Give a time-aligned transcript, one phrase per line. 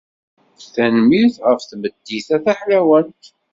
[0.73, 3.23] Tanemmirt ɣef tmeddit-a taḥlawant.